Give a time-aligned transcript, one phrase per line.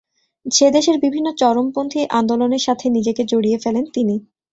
[0.45, 4.15] সেদেশের বিভিন্ন চরমপন্থী আন্দোলনের সাথে নিজেকে জড়িয়ে ফেলেন তিনি।